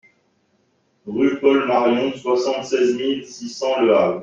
[1.05, 4.19] Rue Paul Marion, soixante-seize mille six cents Le Havre